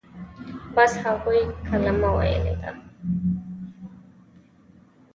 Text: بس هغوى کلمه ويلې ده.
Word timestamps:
بس 0.75 0.91
هغوى 1.05 1.39
کلمه 1.71 2.09
ويلې 2.17 2.55
ده. 2.61 2.71